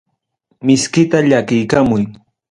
Miskita 0.65 1.17
llakiykamuy. 1.29 2.03